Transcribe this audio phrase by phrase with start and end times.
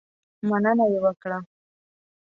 [0.47, 1.39] مننه یې وکړه.